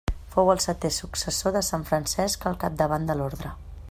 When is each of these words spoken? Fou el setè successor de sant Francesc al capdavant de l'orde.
Fou 0.35 0.47
el 0.53 0.61
setè 0.63 0.89
successor 0.95 1.55
de 1.57 1.61
sant 1.69 1.85
Francesc 1.91 2.49
al 2.53 2.57
capdavant 2.65 3.09
de 3.11 3.19
l'orde. 3.21 3.57